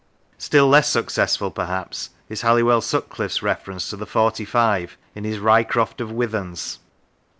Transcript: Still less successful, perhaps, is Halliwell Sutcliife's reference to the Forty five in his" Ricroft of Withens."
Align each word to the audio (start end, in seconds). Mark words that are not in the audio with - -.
Still 0.39 0.67
less 0.67 0.89
successful, 0.89 1.51
perhaps, 1.51 2.09
is 2.27 2.41
Halliwell 2.41 2.81
Sutcliife's 2.81 3.43
reference 3.43 3.87
to 3.91 3.97
the 3.97 4.07
Forty 4.07 4.45
five 4.45 4.97
in 5.13 5.25
his" 5.25 5.37
Ricroft 5.47 6.01
of 6.01 6.09
Withens." 6.11 6.79